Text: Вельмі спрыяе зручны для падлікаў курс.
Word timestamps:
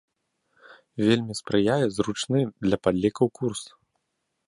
Вельмі 1.09 1.37
спрыяе 1.41 1.85
зручны 1.99 2.41
для 2.67 2.77
падлікаў 2.89 3.27
курс. 3.41 3.61